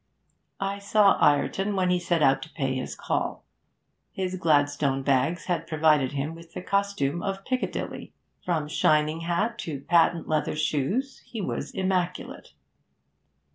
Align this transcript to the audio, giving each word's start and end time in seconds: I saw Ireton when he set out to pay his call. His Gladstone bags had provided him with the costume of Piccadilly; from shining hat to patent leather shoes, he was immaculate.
I 0.59 0.79
saw 0.79 1.13
Ireton 1.19 1.75
when 1.75 1.91
he 1.91 1.99
set 1.99 2.23
out 2.23 2.41
to 2.41 2.49
pay 2.53 2.73
his 2.75 2.95
call. 2.95 3.43
His 4.11 4.35
Gladstone 4.35 5.03
bags 5.03 5.45
had 5.45 5.67
provided 5.67 6.13
him 6.13 6.33
with 6.33 6.53
the 6.55 6.63
costume 6.63 7.21
of 7.21 7.45
Piccadilly; 7.45 8.11
from 8.43 8.67
shining 8.67 9.19
hat 9.19 9.59
to 9.59 9.81
patent 9.81 10.27
leather 10.27 10.55
shoes, 10.55 11.21
he 11.23 11.39
was 11.39 11.69
immaculate. 11.69 12.53